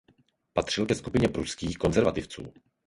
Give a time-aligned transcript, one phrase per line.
[0.53, 2.53] Patřil ke skupině pruských konzervativců.